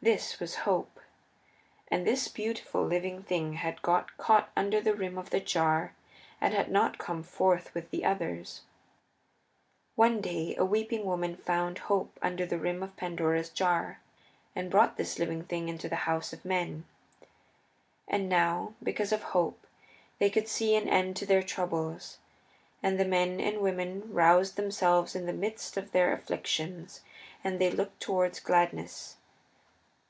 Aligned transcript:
This 0.00 0.38
was 0.38 0.54
Hope. 0.62 1.00
And 1.88 2.06
this 2.06 2.28
beautiful, 2.28 2.84
living 2.86 3.24
thing 3.24 3.54
had 3.54 3.82
got 3.82 4.16
caught 4.16 4.48
under 4.56 4.80
the 4.80 4.94
rim 4.94 5.18
of 5.18 5.30
the 5.30 5.40
jar 5.40 5.96
and 6.40 6.54
had 6.54 6.70
not 6.70 6.98
come 6.98 7.24
forth 7.24 7.74
with 7.74 7.90
the 7.90 8.04
others. 8.04 8.60
One 9.96 10.20
day 10.20 10.54
a 10.56 10.64
weeping 10.64 11.04
woman 11.04 11.34
found 11.36 11.78
Hope 11.90 12.16
under 12.22 12.46
the 12.46 12.60
rim 12.60 12.80
of 12.80 12.96
Pandora's 12.96 13.48
jar 13.48 13.98
and 14.54 14.70
brought 14.70 14.98
this 14.98 15.18
living 15.18 15.42
thing 15.42 15.68
into 15.68 15.88
the 15.88 15.96
house 16.06 16.32
of 16.32 16.44
men. 16.44 16.84
And 18.06 18.28
now 18.28 18.74
because 18.80 19.10
of 19.10 19.24
Hope 19.24 19.66
they 20.20 20.30
could 20.30 20.46
see 20.46 20.76
an 20.76 20.88
end 20.88 21.16
to 21.16 21.26
their 21.26 21.42
troubles. 21.42 22.18
And 22.84 23.00
the 23.00 23.04
men 23.04 23.40
and 23.40 23.58
women 23.58 24.14
roused 24.14 24.54
themselves 24.54 25.16
in 25.16 25.26
the 25.26 25.32
midst 25.32 25.76
of 25.76 25.90
their 25.90 26.12
afflictions 26.12 27.00
and 27.42 27.58
they 27.60 27.68
looked 27.72 27.98
toward 27.98 28.38
gladness. 28.44 29.16